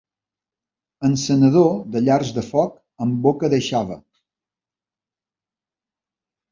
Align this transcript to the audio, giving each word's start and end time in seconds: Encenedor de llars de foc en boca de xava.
Encenedor 1.09 1.69
de 1.97 2.01
llars 2.07 2.33
de 2.39 2.45
foc 2.49 2.81
en 3.07 3.15
boca 3.29 3.53
de 3.55 3.63
xava. 3.69 4.01